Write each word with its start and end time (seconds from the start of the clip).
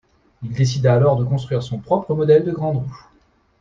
Il 0.41 0.51
décida 0.51 0.95
alors 0.95 1.15
de 1.15 1.23
construire 1.23 1.61
son 1.61 1.77
propre 1.77 2.15
modèle 2.15 2.43
de 2.43 2.51
grande 2.51 2.77
roue. 2.77 3.05